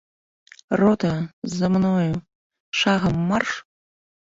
Рота, 0.79 1.13
за 1.57 1.65
мною, 1.73 2.15
шагам 2.79 3.13
марш! 3.29 3.51